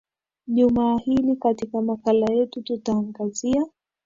juma 0.47 0.99
hili 0.99 1.35
katika 1.35 1.81
makala 1.81 2.27
yetu 2.33 2.61
tutaangazia 2.61 3.65